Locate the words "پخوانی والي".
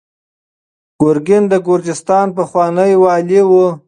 2.35-3.41